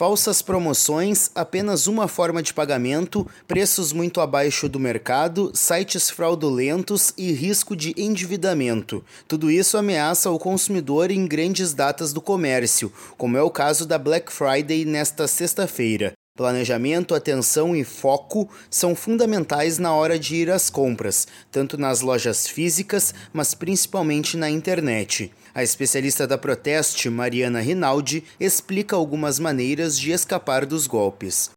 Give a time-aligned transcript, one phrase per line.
[0.00, 7.30] Falsas promoções, apenas uma forma de pagamento, preços muito abaixo do mercado, sites fraudulentos e
[7.32, 9.04] risco de endividamento.
[9.28, 13.98] Tudo isso ameaça o consumidor em grandes datas do comércio, como é o caso da
[13.98, 16.14] Black Friday nesta sexta-feira.
[16.36, 22.46] Planejamento, atenção e foco são fundamentais na hora de ir às compras, tanto nas lojas
[22.46, 25.32] físicas, mas principalmente na internet.
[25.54, 31.50] A especialista da Proteste, Mariana Rinaldi, explica algumas maneiras de escapar dos golpes.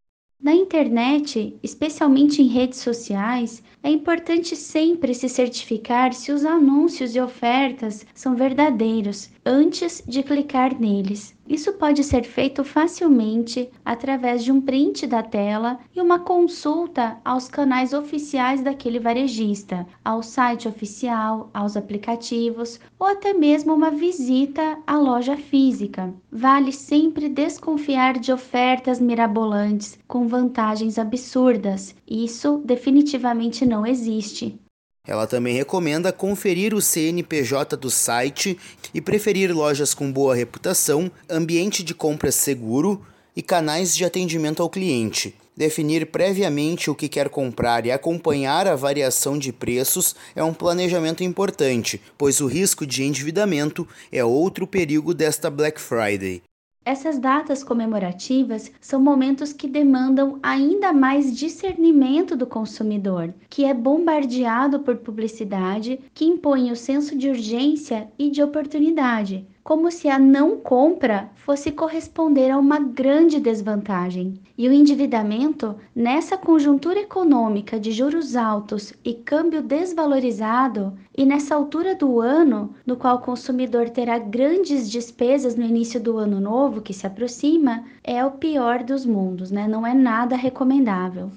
[0.44, 7.22] Na internet, especialmente em redes sociais, é importante sempre se certificar se os anúncios e
[7.22, 11.36] ofertas são verdadeiros antes de clicar neles.
[11.48, 17.50] Isso pode ser feito facilmente através de um print da tela e uma consulta aos
[17.50, 24.98] canais oficiais daquele varejista, ao site oficial, aos aplicativos ou até mesmo uma visita à
[24.98, 26.14] loja física.
[26.32, 31.94] Vale sempre desconfiar de ofertas mirabolantes com vantagens absurdas.
[32.08, 34.58] Isso definitivamente não existe.
[35.06, 38.58] Ela também recomenda conferir o CNPJ do site
[38.94, 44.70] e preferir lojas com boa reputação, ambiente de compras seguro e canais de atendimento ao
[44.70, 45.36] cliente.
[45.58, 51.22] Definir previamente o que quer comprar e acompanhar a variação de preços é um planejamento
[51.22, 56.42] importante, pois o risco de endividamento é outro perigo desta Black Friday.
[56.86, 64.82] Essas datas comemorativas são momentos que demandam ainda mais discernimento do consumidor, que é bombardeado
[64.82, 70.58] por publicidade que impõe o senso de urgência e de oportunidade, como se a não
[70.58, 74.42] compra fosse corresponder a uma grande desvantagem.
[74.58, 81.96] E o endividamento, nessa conjuntura econômica de juros altos e câmbio desvalorizado, e nessa altura
[81.96, 86.94] do ano, no qual o consumidor terá grandes despesas no início do ano novo que
[86.94, 89.68] se aproxima, é o pior dos mundos, né?
[89.68, 91.32] Não é nada recomendável.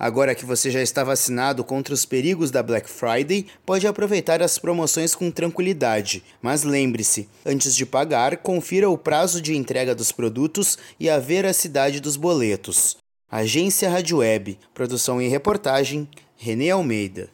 [0.00, 4.56] Agora que você já está vacinado contra os perigos da Black Friday, pode aproveitar as
[4.56, 6.24] promoções com tranquilidade.
[6.40, 12.00] Mas lembre-se, antes de pagar, confira o prazo de entrega dos produtos e a veracidade
[12.00, 12.96] dos boletos.
[13.30, 17.28] Agência Rádio Web, produção e reportagem, Renê Almeida.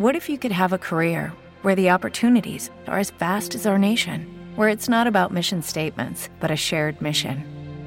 [0.00, 3.78] What if you could have a career where the opportunities are as vast as our
[3.78, 4.26] nation,
[4.56, 7.53] where it's not about mission statements, but a shared mission?